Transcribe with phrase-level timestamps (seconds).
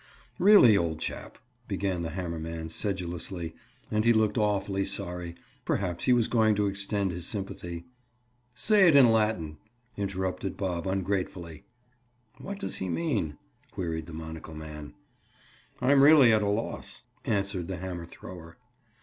[0.39, 3.53] "Really, old chap"—began the hammer man sedulously,
[3.91, 5.35] and he looked awfully sorry.
[5.63, 7.85] Perhaps he was going to extend his sympathy.
[8.55, 9.59] "Say it in Latin!"
[9.95, 11.65] interrupted Bob ungratefully.
[12.39, 13.37] "What does he mean?"
[13.69, 14.95] queried the monocle man.
[15.79, 18.57] "I'm really at a loss," answered the hammer thrower.